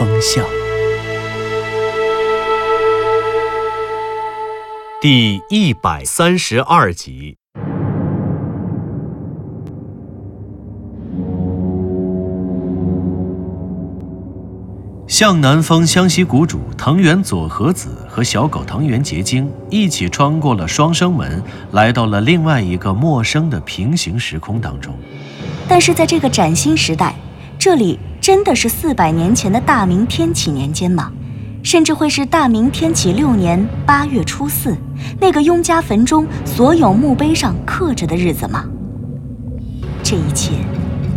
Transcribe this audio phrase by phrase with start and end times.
[0.00, 0.42] 风向》
[4.98, 7.36] 第一百三十二集。
[15.06, 21.42] 向南风湘西谷主藤原佐和子和小狗藤原结晶一起穿过了双生门，
[21.72, 24.94] 来到了另外一个陌生的平行时空当中。
[25.68, 27.14] 但是在这个崭新时代，
[27.58, 31.10] 这里真的是四百年前的大明天启年间吗？
[31.62, 34.76] 甚至会是大明天启六年八月初四
[35.18, 38.64] 那个雍家坟中所有墓碑上刻着的日子吗？
[40.02, 40.52] 这一切，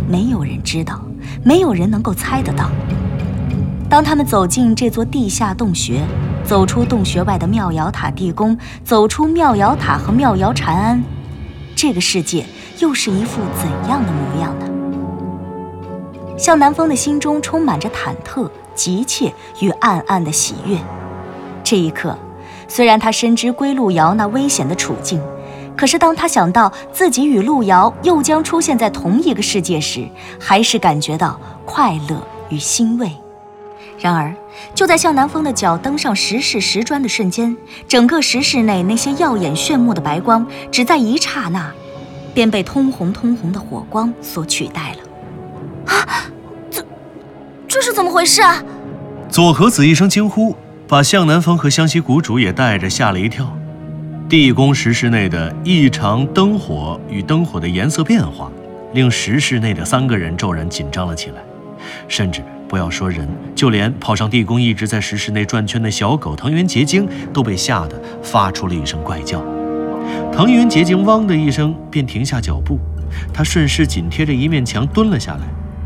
[0.08, 1.02] 没有人知道，
[1.42, 2.70] 没有人能够猜得到。
[3.88, 6.02] 当他们走进这座地下洞穴，
[6.42, 11.02] 走出洞穴外的妙瑶塔地宫，走出妙瑶塔和妙瑶禅庵，
[11.76, 12.46] 这个世界
[12.78, 14.73] 又是一副怎样的模样呢？
[16.36, 20.76] 向南风的心中充满着忐忑、急切与暗暗的喜悦。
[21.62, 22.16] 这一刻，
[22.68, 25.20] 虽然他深知归路遥那危险的处境，
[25.76, 30.06] 可是当他想到自己与路遥又将出现在同一个世界时，
[30.38, 33.10] 还是感觉到快乐与欣慰。
[33.98, 34.34] 然而，
[34.74, 41.72] 就在向南风的脚登上石室石砖的瞬间，整个石室内那些耀眼炫目的白光，只在一刹那，
[42.34, 45.03] 便被通红通红的火光所取代了。
[47.74, 48.62] 这是怎么回事啊？
[49.28, 50.54] 左和子一声惊呼，
[50.86, 53.52] 把向南风和湘西谷主也带着吓了一跳。
[54.28, 58.48] 地宫石室内的异常灯火与灯火的颜色变化，
[58.92, 61.42] 令石室内的三个人骤然紧张了起来，
[62.06, 62.40] 甚至。
[62.68, 69.44] 不要说人，就连跑上地宫一直在石室内转圈的小狗藤原结晶都被吓得发出了一声怪叫。
[70.32, 72.78] 藤原结晶“汪”的一声便停下脚步，
[73.32, 75.40] 他顺势紧贴着一面墙蹲了下来，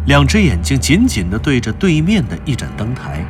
[0.09, 3.23] 两只眼睛紧紧地对着对面的一盏灯台。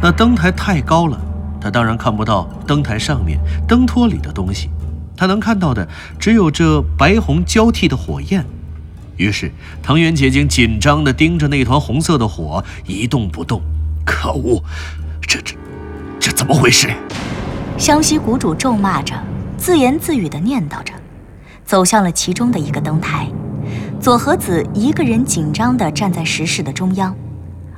[0.00, 1.20] 那灯台太高了，
[1.60, 3.36] 他当然看不到灯台上面
[3.66, 4.70] 灯托里的东西，
[5.16, 5.86] 他能看到的
[6.20, 8.46] 只有这白红交替的火焰。
[9.16, 9.50] 于是，
[9.82, 13.60] 藤原结晶紧张地盯着那团红色的火，一动不动。
[14.06, 14.62] 可恶，
[15.20, 15.56] 这这
[16.20, 16.88] 这怎么回事？
[17.76, 19.20] 湘西谷主咒骂着，
[19.58, 20.92] 自言自语地念叨着，
[21.64, 23.26] 走向了其中的一个灯台。
[24.00, 27.14] 左和子一个人紧张地站在石室的中央，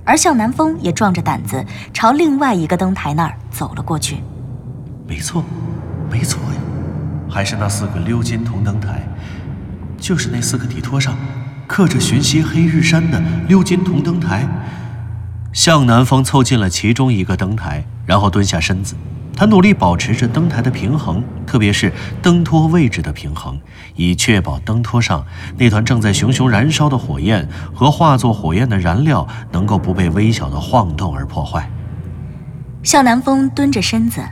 [0.05, 4.19] 而向南风也壮着胆子朝另外一个灯台那儿走了过去。
[5.05, 5.45] 没错，
[6.09, 6.61] 没错呀，
[7.29, 9.03] 还是那四个鎏金铜灯台。
[9.99, 11.17] 就是那四个底托上
[11.67, 14.47] 刻着“寻溪黑日山”的鎏金铜灯台。
[15.53, 18.95] 向南风凑近了其中一个灯台，然后蹲下身子。
[19.43, 21.93] 他努力保持着灯台的平衡，特别是
[22.23, 23.61] 灯托位置的平衡，
[23.97, 25.27] 以确保灯托上
[25.59, 31.69] 那团正在熊熊燃烧的火焰和化作火焰的燃料能够不被微小的晃动而破坏。
[32.85, 34.23] 向南风蹲着身子，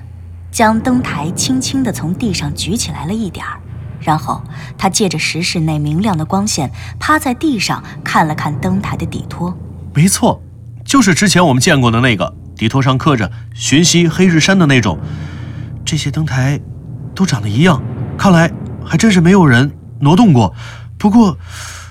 [0.52, 3.58] 将灯台轻轻地从地上举起来了一点儿。
[3.98, 4.40] 然后
[4.78, 9.58] 他借着石室内明亮的光线，趴在地上看了看灯台的底托。
[9.92, 10.40] 没错，
[10.84, 14.98] 就是之前我们见过的那个底托上刻着“寻溪黑日山”的那种。
[15.82, 16.60] 这些灯台
[17.14, 17.82] 都长得一样，
[18.18, 18.52] 看来
[18.84, 20.54] 还真是没有人挪动过。
[20.98, 21.38] 不过，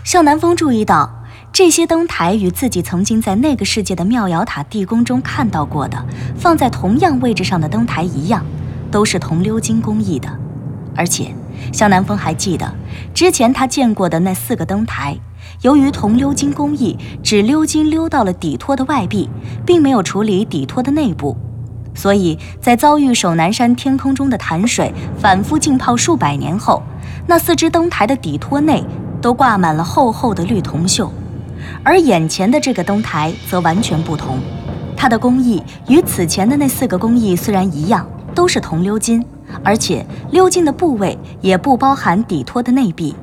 [0.03, 6.06] 向南风注意到，这些灯台与自己曾经在那个世界的妙瑶塔地宫中看到过的
[6.38, 8.46] 放在同样位置上的灯台一样，
[8.91, 10.30] 都是铜鎏金工艺的，
[10.96, 11.34] 而且。
[11.74, 12.72] 向南风还记得，
[13.12, 15.18] 之前他见过的那四个灯台，
[15.62, 19.30] 由于铜鎏金工艺，只鎏金鎏到了底托的外壁，
[19.66, 21.36] 并没有处理底托的内部，
[21.94, 26.81] 所以在遭遇守南山天空中的潭水反复浸泡数百年后，
[27.28, 28.84] 那四只灯台的底托内
[29.22, 31.10] 都挂满了厚厚的绿铜锈。
[31.84, 34.40] 而眼前的这个灯台则完全不同，
[34.96, 39.24] 它的工艺与此前的那四个工艺虽然一样，都是铜鎏金。
[39.63, 43.16] 而且鎏金的部位也不包含底托的内壁，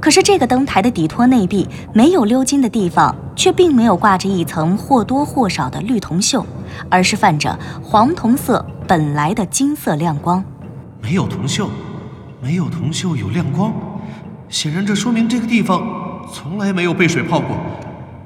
[0.00, 6.44] 可是这个灯台的底托内壁没有鎏金的地方，却并没有挂着一层或多或少的绿铜锈，
[6.90, 10.44] 而是泛着黄铜色本来的金色亮光。
[11.02, 11.68] 没有铜锈，
[12.40, 13.72] 没有铜锈有亮光，
[14.48, 15.82] 显然这说明这个地方
[16.32, 17.56] 从来没有被水泡过。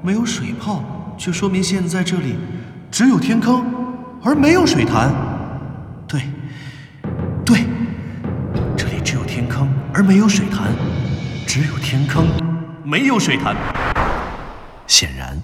[0.03, 0.83] 没有水泡，
[1.15, 2.35] 却说明现在这里
[2.89, 3.63] 只有天坑，
[4.23, 5.11] 而没有水潭。
[6.07, 6.21] 对，
[7.45, 7.65] 对，
[8.75, 10.71] 这里只有天坑，而没有水潭。
[11.53, 12.29] 只有天坑，
[12.81, 13.53] 没有水潭。
[14.87, 15.43] 显然，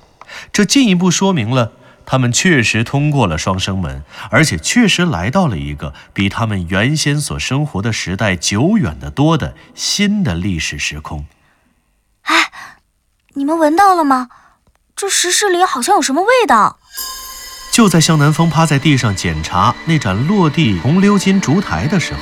[0.53, 1.73] 这进一步说明了
[2.05, 11.25] 他们确实通过了双生门，而且确实来到了一个比他们原先所生活的时代久远得多的新的历史时空。
[12.21, 12.51] 哎，
[13.33, 14.29] 你们闻到了吗？
[14.95, 16.79] 这石室里好像有什么味道。
[17.69, 22.21] 就在向南风趴在地上检查那盏落地红鎏金烛台的时候，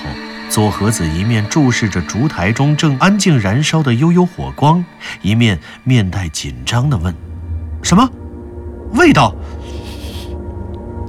[0.49, 4.83] 左和子一面注视着烛台中正安静燃烧的悠悠火光，
[5.21, 7.13] 一面面带紧张地问
[7.83, 8.09] ：“什么
[8.93, 9.35] 味道？”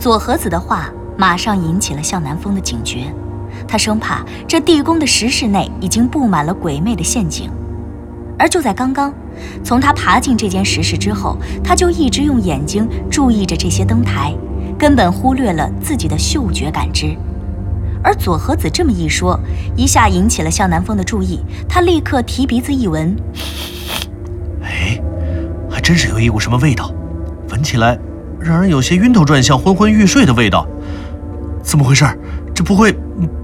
[0.01, 3.15] 左和子的话马上引起了向南风的警觉，
[3.69, 7.49] 他生怕这地宫的石室内已经布满了鬼魅的陷阱。
[8.39, 9.15] 而就在刚刚，
[9.63, 14.35] 从他爬进这间石室之后，他就一直用眼睛注意着这些灯台，
[14.77, 17.17] 根本忽略了自己的嗅觉感知。
[18.07, 19.37] 而左和子这么一说，
[19.75, 21.41] 一下引起了向南风的注意。
[21.69, 23.17] 他立刻提鼻子一闻，
[24.63, 24.97] 哎，
[25.69, 26.95] 还真是有一股什么味道，
[27.51, 27.99] 闻起来
[28.39, 30.65] 让人有些晕头转向、昏昏欲睡的味道。
[31.65, 32.07] 怎么回事？
[32.55, 32.93] 这不会，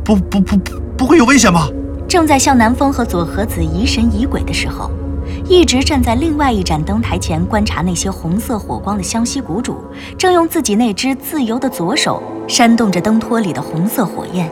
[0.05, 1.69] 不不不不不会有危险吧？
[2.07, 4.93] 正在向南风和左和子疑神疑鬼的时候，
[5.53, 9.77] 一直站在另外一盏灯台前观察那些红色火光的湘西谷主，
[10.17, 14.51] 正用自己那只自由的左手扇动着灯托里的红色火焰。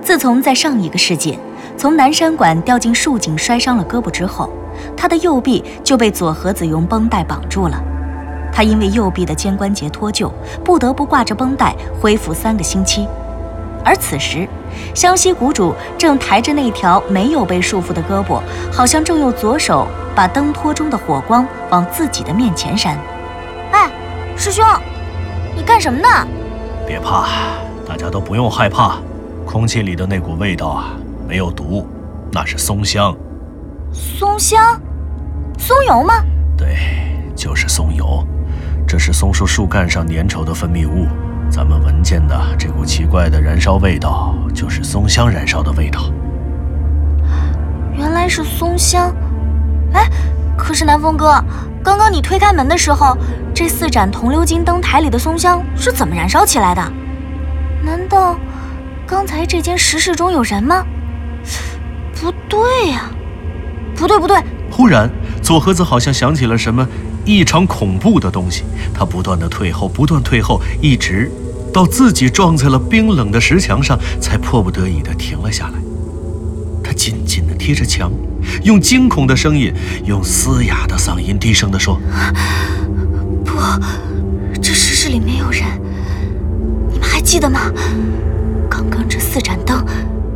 [0.00, 1.36] 自从在上一个世界
[1.76, 4.48] 从南山馆掉进树井摔伤了胳膊之后，
[4.96, 7.82] 他的右臂就被左和子用绷带绑住了。
[8.52, 10.30] 他因为右臂的肩关节脱臼，
[10.64, 13.04] 不得不挂着绷带恢复三个星期。
[13.84, 14.48] 而此时，
[14.94, 18.40] 湘西谷主正抬着那条没有被束缚的胳膊，
[18.72, 22.98] 好像正用左手把灯托中的火光往自己的面前扇。
[23.72, 23.90] 哎，
[24.36, 24.64] 师兄，
[25.56, 26.08] 你干什么呢？
[26.86, 27.26] 别怕，
[27.86, 28.98] 大家都不用害怕。
[29.46, 30.94] 空气里的那股味道啊，
[31.28, 31.86] 没有毒，
[32.32, 33.14] 那是松香。
[33.92, 34.80] 松香？
[35.58, 36.14] 松油吗？
[36.56, 36.76] 对，
[37.36, 38.24] 就是松油。
[38.86, 41.06] 这是松树树干上粘稠的分泌物。
[41.50, 46.10] 咱们闻见的这股奇怪的燃烧味道，就是松香燃烧的味道。
[47.96, 49.14] 原来是松香。
[49.92, 50.08] 哎，
[50.56, 51.42] 可是南风哥，
[51.82, 53.16] 刚刚你推开门的时候，
[53.54, 56.82] 这四盏铜鎏金灯台里的松香是怎么燃烧起来的？
[57.82, 58.36] 难道
[59.06, 60.84] 刚才这间石室中有人吗？
[62.20, 63.10] 不对呀，
[63.94, 64.36] 不对不对！
[64.70, 65.08] 忽然，
[65.40, 66.84] 左和子好像想起了什么
[67.24, 71.30] 异常恐怖的东西，他不断的退后，不断退后，一直。
[71.72, 75.74] 到自己撞在了冰冷的石墙上，才迫不得已地停了下来。
[76.84, 78.12] 他紧紧地贴着墙，
[78.62, 79.72] 用惊恐的声音，
[80.04, 82.00] 用嘶哑的嗓音低声地说
[83.44, 83.58] ：“不，
[84.62, 85.64] 这石室里没有人。
[86.92, 87.72] 你们还记得吗？
[88.70, 89.84] 刚刚这四盏灯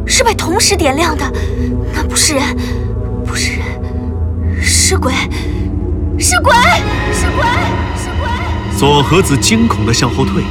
[0.06, 1.32] 是被同时点亮的，
[1.94, 2.42] 那不是人，
[3.24, 5.12] 不是人，是鬼，
[6.18, 6.52] 是鬼，
[7.12, 7.46] 是鬼，
[7.96, 8.28] 是鬼！”
[8.76, 10.42] 左和子惊恐地向后退。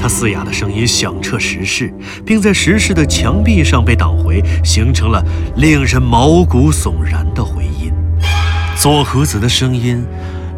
[0.00, 1.92] 他嘶哑的声音响彻石室，
[2.24, 5.22] 并在石室的墙壁上被挡回，形成了
[5.56, 7.92] 令人毛骨悚然的回音。
[8.78, 10.02] 左和子的声音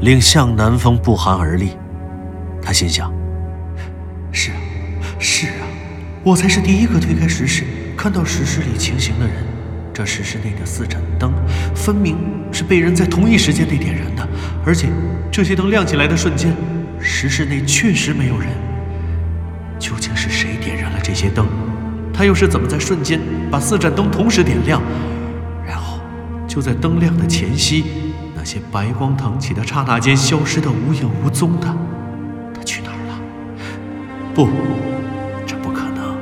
[0.00, 1.70] 令向南风不寒而栗。
[2.62, 3.12] 他心想：
[4.30, 4.54] 是啊，
[5.18, 5.66] 是啊，
[6.22, 7.64] 我才是第一个推开石室，
[7.96, 9.51] 看到石室里情形的人。
[9.94, 11.32] 这石室内的四盏灯，
[11.74, 12.16] 分明
[12.50, 14.26] 是被人在同一时间内点燃的，
[14.64, 14.88] 而且
[15.30, 16.54] 这些灯亮起来的瞬间，
[16.98, 18.48] 石室内确实没有人。
[19.78, 21.46] 究竟是谁点燃了这些灯？
[22.14, 23.20] 他又是怎么在瞬间
[23.50, 24.80] 把四盏灯同时点亮？
[25.66, 26.00] 然后
[26.48, 27.84] 就在灯亮的前夕，
[28.34, 31.66] 那些白光腾起的刹那间消失得无影无踪的？
[32.54, 33.20] 他去哪儿了？
[34.34, 34.48] 不，
[35.46, 36.16] 这不可能，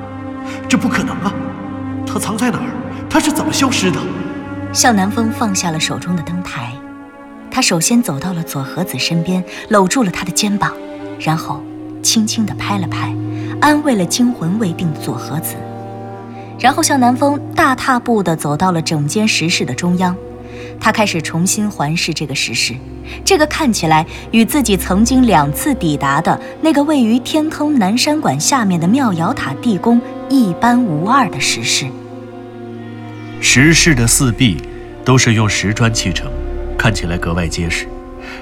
[0.69, 1.33] 这不可能啊！
[2.07, 2.80] 他藏在哪儿？
[3.11, 3.99] 他是怎么消失的？
[4.73, 6.73] 向南风放下了手中的灯台，
[7.51, 10.73] 他首先走到了左和子身边，搂住了他的肩膀，
[11.19, 11.61] 然后
[12.05, 13.13] 轻轻地拍了拍。
[13.61, 15.55] 安慰了惊魂未定的左和子，
[16.59, 20.17] 然后向南风大踏步地走到了整间石室的中央。
[20.81, 22.75] 他开始重新环视这个石室，
[23.23, 30.01] 这个看起来与自己曾经两次抵达的那个位于天坑南山馆下面的妙瑶塔地宫
[30.31, 31.87] 一般无二的石室。
[33.41, 34.63] 石室的四壁
[35.03, 36.31] 都是用石砖砌成，
[36.77, 37.87] 看起来格外结实。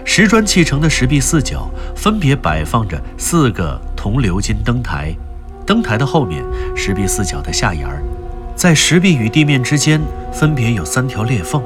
[0.05, 5.15] 石砖砌成的石壁四角分别摆放着四个铜鎏金灯台，
[5.65, 6.43] 灯台的后面，
[6.77, 8.03] 石壁四角的下沿儿，
[8.57, 10.01] 在石壁与地面之间
[10.33, 11.63] 分别有三条裂缝，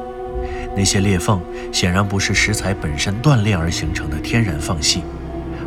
[0.76, 1.40] 那些裂缝
[1.72, 5.02] 显然不是石材本身断裂而形成的天然缝隙，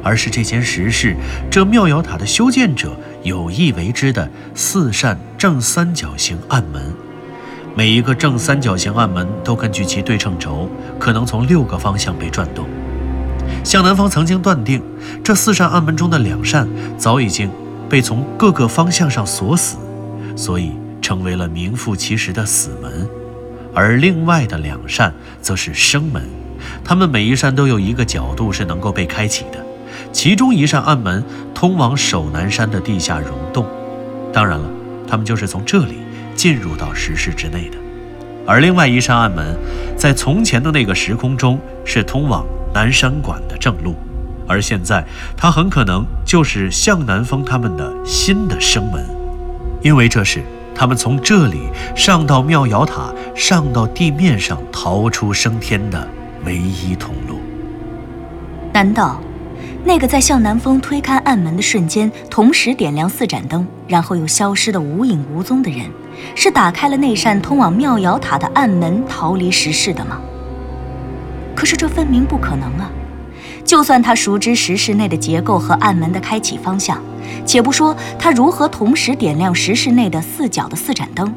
[0.03, 1.15] 而是这间石室
[1.49, 6.93] 这妙瑶塔的修建者有意为之的四扇正三角形暗门。
[7.77, 12.65] 每一个正三角形暗门都根据其对称轴，可能从六个方向被转动。
[13.65, 14.81] 向南方曾经断定，
[15.21, 16.65] 这四扇暗门中的两扇
[16.97, 17.51] 早已经
[17.89, 19.75] 被从各个方向上锁死，
[20.37, 23.05] 所以成为了名副其实的死门。
[23.73, 26.23] 而另外的两扇则是生门，
[26.81, 29.59] 它们每一扇都有一个角度是能够被开启的。
[30.13, 31.21] 其中一扇暗门
[31.53, 33.65] 通往守南山的地下溶洞，
[34.31, 34.69] 当然了，
[35.05, 35.95] 他们就是从这里
[36.35, 37.77] 进入到石室之内的。
[38.45, 39.57] 而另外一扇暗门，
[39.97, 43.95] 在从前的那个时空中是通往南山馆的正路，
[44.47, 45.03] 而现在
[45.35, 49.03] 它很可能就是向南风他们的新的生门，
[49.81, 50.43] 因为这是
[50.75, 56.07] 他们从这里上到妙瑶塔、上到地面上逃出升天的
[56.45, 57.39] 唯一通路。
[58.71, 59.19] 难道？
[59.87, 65.85] 那个在向南风推开暗门的瞬间，同时点亮四盏灯，然后又消失的无影无踪的人，
[66.35, 70.19] 是打开了那扇通往妙瑶塔的暗门，逃离石室的吗？
[71.55, 72.91] 可是这分明不可能啊！
[73.63, 77.01] 就算他熟知石室内的结构和暗门的开启方向，
[77.45, 81.33] 且不说他如何同时点亮石室内的四角的四盏灯，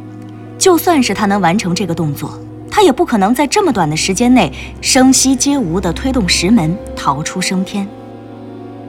[0.58, 2.38] 就算是他能完成这个动作，
[2.70, 7.88] 他也不可能在这么短的时间内声息皆无地推动石门，逃出升天。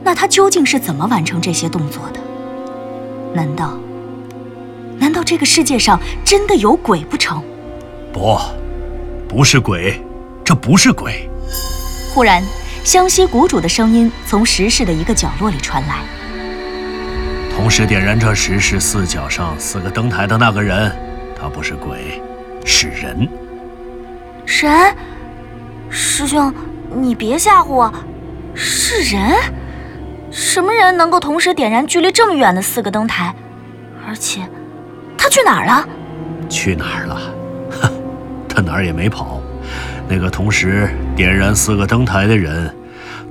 [0.03, 2.19] 那他究竟是怎么完成这些动作的？
[3.33, 3.73] 难道，
[5.09, 7.43] 难道这个世界上真的有鬼不成？
[8.13, 8.37] 不，
[9.27, 9.99] 不是鬼，
[10.45, 11.27] 这不是鬼。
[12.13, 12.43] 忽然，
[12.83, 16.01] 湘西谷主的声音从石室的一个角落里传来
[17.57, 20.95] ：“同时点燃这石室四角上四个灯台的那个人，
[21.35, 22.21] 他不是鬼，
[22.63, 23.27] 是人。
[24.45, 24.95] 人？
[25.89, 26.53] 师兄，
[26.95, 27.91] 你别吓唬我，
[28.53, 29.35] 是人。”
[30.29, 33.33] 什么人能够同时点燃距离这么远的四个灯台？
[34.07, 34.47] 而且，
[35.29, 35.87] 他去哪儿了？
[36.49, 37.15] 去哪儿了？
[37.69, 37.91] 哼，
[38.49, 39.39] 他哪儿也没跑。
[40.07, 42.75] 那个同时点燃四个灯台的人，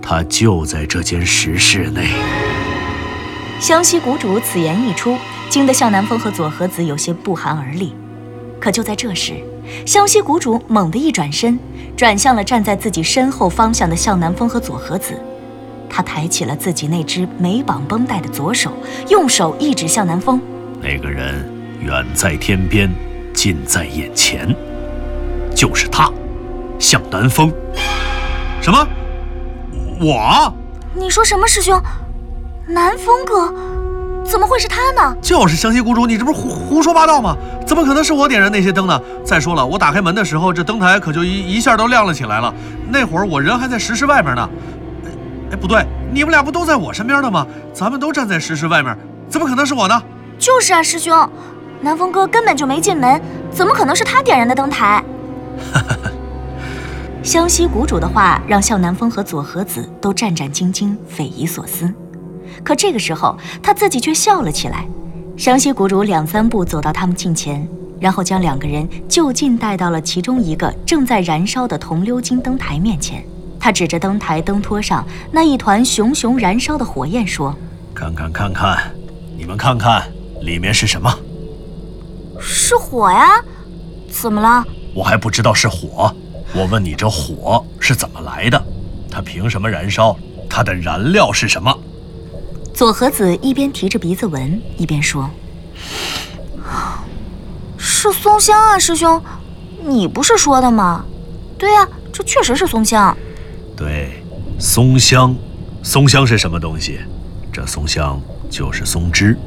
[0.00, 2.11] 他就在这间石室内。
[3.59, 5.19] 湘西谷主此言一出，
[5.50, 7.93] 惊得向南风和左和子有些不寒而栗。
[8.61, 9.33] 可就在这时，
[9.85, 11.59] 湘西谷主猛地一转身，
[11.97, 15.21] 转向了站在自己身后方向的向南风和左和子。
[15.90, 18.73] 他抬起了自己那只没绑绷带的左手，
[19.09, 20.40] 用手一指向南风
[20.81, 21.45] ：“那个人
[21.80, 22.90] 远在天边，
[23.32, 24.54] 近在眼前，
[25.54, 26.11] 就是他，
[26.78, 27.52] 向南风。”
[28.61, 28.87] 什么？
[30.00, 30.52] 我？
[30.94, 31.80] 你说什么，师兄？
[32.66, 33.54] 南风哥？
[34.25, 35.16] 怎么会是他呢？
[35.23, 37.37] 就是湘西谷主，你这不是胡胡说八道吗？
[37.66, 39.00] 怎么可能是我点燃那些灯呢？
[39.25, 42.52] 再说了，我打开门的时候，这灯台可就一一下都亮了起来了。
[42.90, 44.50] 那会儿我人还在石室外面呢。
[45.52, 45.82] 哎，不对，
[46.12, 47.47] 你们俩不都在我身边的吗？
[47.73, 48.94] 咱们都站在石室外面，
[49.30, 50.02] 怎么可能是我呢？
[50.38, 51.30] 就是啊，师兄，
[51.80, 53.20] 南风哥根本就没进门，
[53.50, 55.02] 怎么可能是他点燃的灯台？
[55.73, 56.11] 哈哈哈。
[57.23, 61.92] 湘西谷主的话让向南风和左和子都战战兢兢、匪夷所思，
[62.64, 64.87] 可这个时候他自己却笑了起来。
[65.37, 67.68] 湘西谷主两三步走到他们近前，
[68.00, 73.23] 然后将两个人就近带到了其中一个正在燃烧的铜鎏金灯台面前。
[73.61, 77.54] 他指着灯台灯托上那一团熊熊燃烧的火焰说
[77.94, 78.78] ：“看看看看，
[79.37, 80.02] 你们看看，
[80.40, 81.12] 里面是什么？
[82.68, 83.42] 是火呀！
[84.10, 84.62] 怎么了？
[84.94, 86.14] 我还不知道是火。
[86.52, 88.62] 我问你，这火是怎么来的？
[89.10, 90.14] 它凭什么燃烧？
[90.50, 91.75] 它的燃料是什么？”
[92.75, 95.30] 左和子一边提着鼻子闻，一边说
[97.78, 99.18] ：“是松香啊，师兄，
[99.82, 101.06] 你不是说的吗？
[101.56, 103.16] 对呀，这确实是松香。”
[103.75, 104.22] 对，
[104.58, 105.34] 松香，
[105.82, 107.00] 松香是什么东西？
[107.50, 108.20] 这松香
[108.50, 109.38] 就是松脂。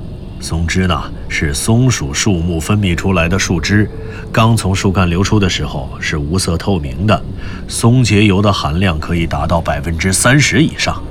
[0.41, 3.88] 松脂呢，是松属树木分泌出来的树脂，
[4.33, 7.24] 刚从树干流出的时候是无色透明的。
[7.67, 11.01] 松节油的含量可以达到百分之三十以上。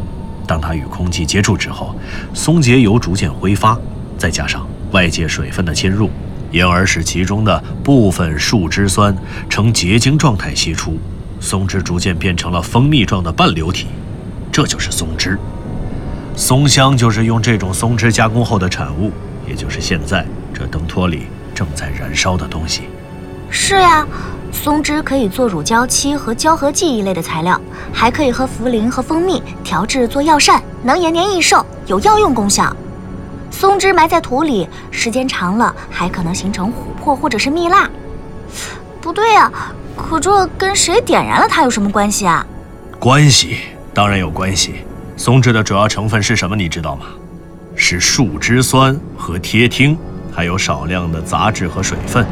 [0.49, 1.95] 当它与空气接触之后，
[2.35, 3.79] 松节油逐渐挥发，
[4.19, 6.11] 再加上外界水分的侵入，
[6.51, 9.17] 因而使其中的部分树脂酸
[9.49, 10.99] 呈结晶状态析出。
[11.39, 13.87] 松脂逐渐变成了蜂蜜状的半流体，
[14.51, 15.39] 这就是松脂。
[16.37, 19.13] 松香就是用这种松脂加工后的产物，
[19.47, 22.83] 也就是现在这灯托里正在燃烧的东西。
[23.51, 24.07] 是呀，
[24.51, 27.61] 松脂可以做乳胶漆和胶合剂一类的材料，
[27.93, 32.75] 还可以和茯苓和蜂蜜调制做药膳，能延年益寿，有药用功效。
[33.51, 36.73] 松脂埋在土里，时间长了还可能形成琥
[37.03, 37.91] 珀或者是蜜蜡。
[39.01, 39.51] 不对呀。
[39.97, 42.47] 可这跟谁点燃了它有什么关系啊？
[42.99, 43.59] 关系
[43.93, 44.77] 当然有关系。
[45.21, 46.57] 松脂的主要成分是什么？
[46.57, 47.05] 你知道吗？
[47.77, 49.95] 是树脂酸和铁烃，
[50.33, 52.27] 还有少量的杂质和水分。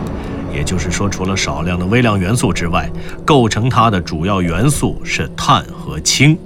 [0.55, 2.91] 也就是说，除了少量的微量元素之外，
[3.27, 6.39] 构成它的主要元素是碳和氢。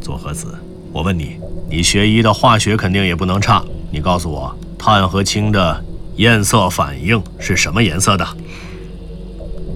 [0.00, 0.46] 左和子，
[0.90, 1.36] 我问你，
[1.68, 5.84] 你学医的化学肯定也不能差，你告诉我，碳和氢的
[6.16, 8.26] 焰色反应是什么颜色的？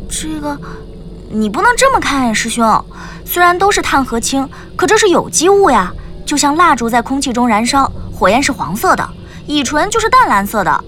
[0.08, 0.58] 这个。
[1.30, 2.84] 你不能这么看，师兄。
[3.24, 5.92] 虽然都是碳和氢，可这是有机物呀。
[6.24, 9.04] 就像蜡烛在空气中燃烧，火焰是黄色的；
[9.46, 10.84] 乙醇就是淡蓝色的。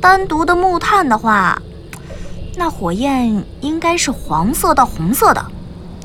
[0.00, 1.60] 单独的木炭的话，
[2.56, 5.44] 那火焰应该是黄色到红色的。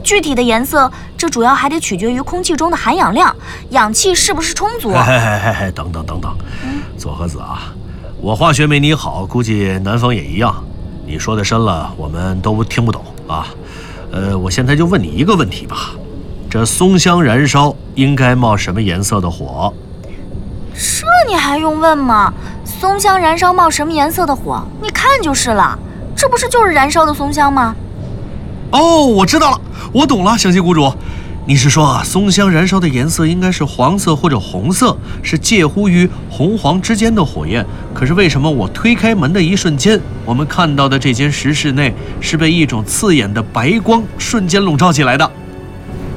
[0.04, 3.36] 具体的颜色，这主要还得取决于空气中的含氧量，
[3.72, 4.92] 氧气是不是充足。
[4.92, 6.38] 嘿嘿嘿，等等等等，
[6.98, 7.74] 佐和子啊，
[8.22, 10.64] 我化学没你好，估计南方也一样。
[11.06, 13.48] 你说的深了，我们都听不懂啊。
[14.12, 15.92] 呃，我现在就问你一个问题吧：
[16.50, 19.74] 这松香燃烧应该冒什么颜色的火？
[20.74, 22.34] 这你还用问吗？
[22.64, 24.64] 松香燃烧冒什么颜色的火？
[24.82, 25.78] 你看就是了。
[26.16, 27.76] 这不是就是燃烧的松香吗？
[28.72, 30.92] 哦，我知道了，我懂了，湘西谷主。
[31.50, 37.66] 你是说，松香燃烧的颜色应该是黄色或者红色，是介乎于红黄之间的火焰。
[37.94, 45.32] 可是为什么我推开门的一瞬间，我们看到的这间石室内是被一种刺眼的白光瞬间笼罩起来的？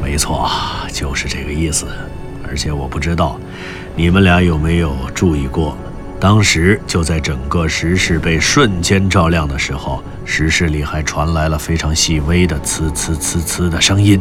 [0.02, 0.50] 没错，
[0.92, 1.86] 就是这个意思。
[2.48, 3.38] 而且我不知道，
[3.94, 5.78] 你们俩有没有注意过，
[6.18, 14.20] 当时就在整个石室被瞬间照亮的时候，石室里还传来了非常细微的呲呲呲呲的声音。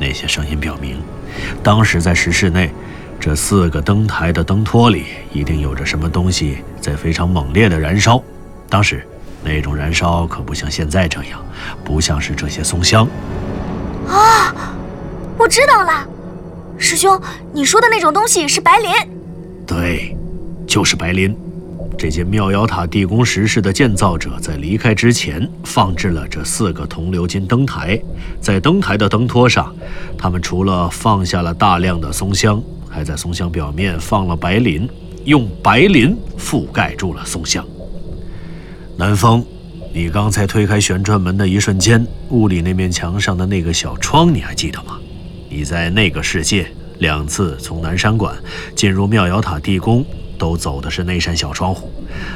[0.00, 0.98] 那些声音表明，
[1.62, 2.72] 当时在石室内，
[3.20, 8.20] 这四个灯台的灯托里一定有着什么东西在非常猛烈的燃烧。
[8.68, 9.06] 当时
[9.44, 11.44] 那种燃烧可不像现在这样，
[11.84, 13.06] 不像是这些松香。
[14.08, 14.74] 啊，
[15.36, 16.08] 我知道了，
[16.78, 17.20] 师兄，
[17.52, 18.90] 你说的那种东西是白磷。
[19.66, 20.16] 对，
[20.66, 21.36] 就是白磷。
[22.00, 28.00] 这间妙瑶塔地宫石室的建造者在离开之前，放置了这四个铜鎏金灯台。
[28.40, 29.70] 在灯台的灯托上，
[30.16, 32.58] 他们除了放下了大量的松香，
[32.88, 34.88] 还在松香表面放了白磷，
[35.26, 37.62] 用白磷覆盖住了松香。
[38.96, 39.44] 南风，
[39.92, 44.98] 你刚才推开旋转门的一瞬间，屋里那面墙上的那个小窗，你还记得吗？
[45.50, 46.66] 你在那个世界
[47.00, 48.34] 两次从南山馆
[48.74, 50.02] 进入妙瑶塔地宫。
[50.40, 51.92] 都走的是那扇小窗户，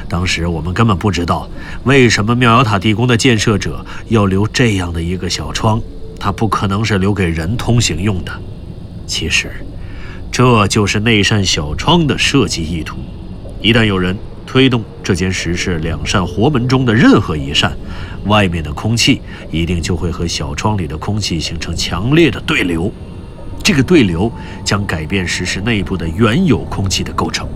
[0.07, 1.49] 当时我们根本不知道
[1.85, 5.81] 为什么妙瑶塔地宫的建设者要留这样的一个小窗，
[6.19, 8.31] 它不可能是留给人通行用的。
[9.07, 9.51] 其实，
[10.31, 12.95] 这就是那扇小窗的设计意图。
[13.59, 14.15] 一旦有人
[14.45, 17.75] 推动这间石室两扇活门中的任何一扇，
[18.25, 19.19] 外面的空气
[19.51, 22.93] 一定就会和小窗里的空气形成强烈的对流，
[23.63, 24.31] 这个对流
[24.63, 27.49] 将改变石室内部的原有空气的构成。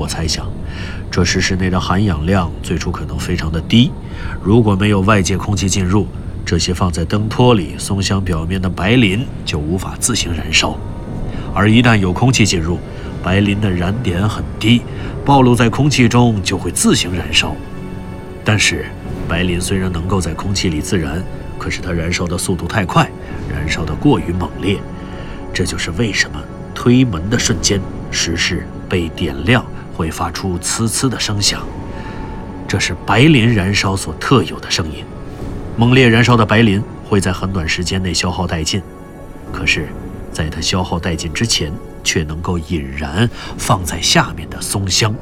[0.00, 0.46] 我猜想，
[1.10, 3.90] 这石室内的含氧量最初可能非常的低。
[4.42, 6.06] 如果没有外界空气进入，
[6.42, 10.74] 这些放在灯托里松香表面的白磷就无法自行燃烧。
[11.52, 12.78] 而一旦有空气进入，
[13.22, 14.80] 白磷的燃点很低，
[15.22, 17.54] 暴露在空气中就会自行燃烧。
[18.42, 18.86] 但是，
[19.28, 21.22] 白磷虽然能够在空气里自燃，
[21.58, 23.06] 可是它燃烧的速度太快，
[23.52, 24.78] 燃烧的过于猛烈。
[25.52, 26.42] 这就是为什么
[26.74, 27.78] 推门的瞬间，
[28.10, 29.62] 石室被点亮。
[30.00, 31.60] 会发出呲呲的声响，
[32.66, 35.04] 这是白磷燃烧所特有的声音。
[35.76, 38.80] 猛烈燃烧的白磷会在很短时间内消耗殆尽，
[39.52, 39.90] 可是，
[40.32, 41.70] 在它消耗殆尽之前，
[42.02, 45.14] 却能够引燃放在下面的松香。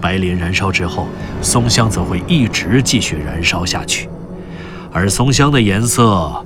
[0.00, 1.06] 白磷燃烧之后，
[1.40, 4.08] 松香则会一直继续燃烧下去，
[4.92, 6.44] 而松香的颜色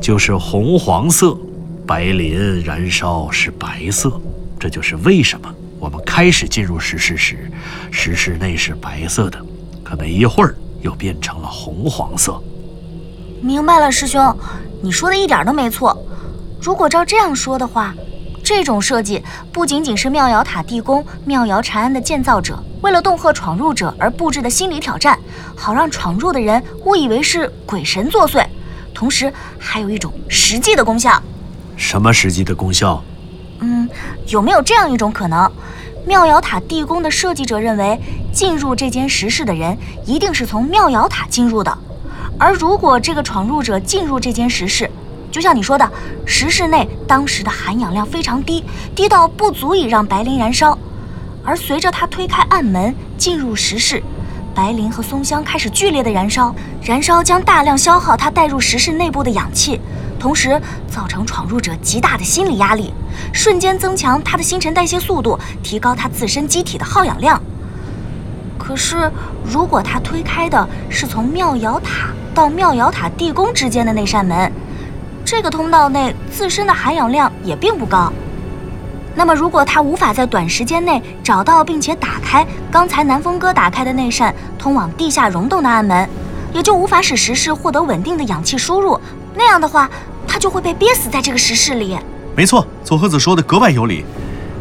[0.00, 1.36] 就是红黄色，
[1.86, 4.18] 白磷燃烧是白色。
[4.58, 5.54] 这就是为什么。
[6.16, 7.36] 开始进入石室时，
[7.90, 9.38] 石室内是白色的，
[9.84, 12.42] 可没一会儿又变成了红黄色。
[13.42, 14.34] 明白了，师兄，
[14.80, 15.94] 你说的一点都没错。
[16.58, 17.94] 如果照这样说的话，
[18.42, 25.18] 这种设计不仅仅是妙瑶塔地宫、妙瑶禅庵的建造者为了恫吓闯入者而布置的心理挑战，
[25.54, 28.42] 好让闯入的人误以为是鬼神作祟，
[28.94, 31.22] 同时还有一种实际的功效。
[31.76, 33.04] 什么实际的功效？
[33.60, 33.86] 嗯，
[34.28, 35.50] 有没有这样一种可能？
[36.06, 38.00] 妙瑶塔地宫的设计者认为，
[38.32, 41.78] 进入这间石室的人一定是从妙瑶塔进入的。
[42.38, 44.88] 而如果这个闯入者进入这间石室，
[45.32, 45.90] 就像你说的，
[46.24, 48.62] 石室内当时的含氧量非常低，
[48.94, 50.78] 低到不足以让白磷燃烧。
[51.44, 54.00] 而随着他推开暗门进入石室，
[54.56, 59.78] 白磷和松香开始剧烈的燃烧，燃烧将大量消耗他带入石室内部的氧气。
[60.18, 62.90] 同时造成闯入者极大的心理压力，
[63.34, 67.40] 瞬间增强他的新陈代谢速度，提高他自身机体的耗氧量。
[68.58, 69.12] 可是，
[69.44, 74.50] 如果他推开的是从妙瑶塔到妙瑶塔地宫之间的那扇门，
[75.22, 78.10] 这个通道内自身的含氧量也并不高。
[79.18, 86.06] 那么，如果他无法在短时间内找到并且打开刚才南风哥打开的那扇通往地下溶洞的暗门，
[86.52, 89.00] 也就无法使石室获得稳定的氧气输入。
[89.34, 89.88] 那样的话，
[90.28, 91.96] 他就会被憋死在这个石室里。
[92.36, 94.04] 没错，佐和子说的格外有理。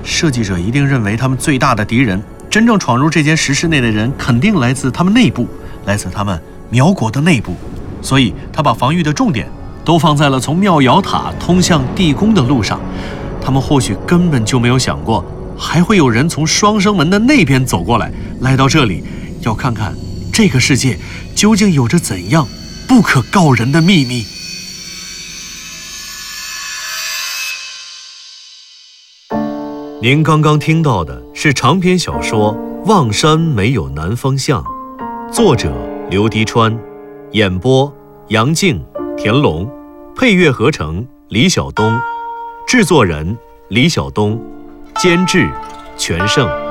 [0.04, 2.24] 设计者一定认为他们最大的敌人。
[2.50, 5.46] 真正闯入这间石室内的人，肯定来自他们内部，
[5.84, 7.54] 来自他们苗国的内部，
[8.02, 9.50] 所以他把防御的重点
[9.84, 12.80] 都放在了从妙瑶塔通向地宫的路上。
[13.46, 15.24] 他们或许根本就没有想过，
[15.56, 19.04] 还会有人从双生门的那边走过来，来到这里，
[19.42, 19.96] 要看看
[20.34, 20.98] 这个世界
[21.36, 22.48] 究竟有着怎样
[22.88, 24.26] 不可告人的秘密。
[30.02, 32.56] 您刚刚听到的是长篇小说
[32.88, 34.64] 《望山没有南方向》，
[35.32, 35.72] 作者
[36.10, 36.76] 刘迪川，
[37.34, 37.96] 演播
[38.30, 38.84] 杨静、
[39.16, 39.70] 田龙，
[40.16, 41.96] 配乐合成李晓东，
[42.68, 44.42] 制作人李晓东，
[44.96, 45.48] 监制
[45.98, 46.65] 全胜。